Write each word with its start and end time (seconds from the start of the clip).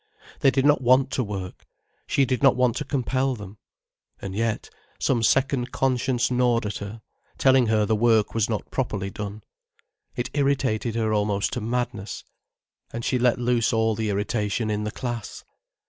They 0.39 0.49
did 0.49 0.65
not 0.65 0.81
want 0.81 1.11
to 1.11 1.23
work, 1.23 1.67
she 2.07 2.25
did 2.25 2.41
not 2.41 2.55
want 2.55 2.75
to 2.77 2.83
compel 2.83 3.35
them. 3.35 3.59
And 4.19 4.35
yet, 4.35 4.71
some 4.99 5.21
second 5.21 5.71
conscience 5.71 6.31
gnawed 6.31 6.65
at 6.65 6.79
her, 6.79 7.03
telling 7.37 7.67
her 7.67 7.85
the 7.85 7.95
work 7.95 8.33
was 8.33 8.49
not 8.49 8.71
properly 8.71 9.11
done. 9.11 9.43
It 10.15 10.31
irritated 10.33 10.95
her 10.95 11.13
almost 11.13 11.53
to 11.53 11.61
madness, 11.61 12.23
and 12.91 13.05
she 13.05 13.19
let 13.19 13.37
loose 13.37 13.71
all 13.71 13.93
the 13.93 14.09
irritation 14.09 14.71
in 14.71 14.85
the 14.85 14.91
class. 14.91 15.43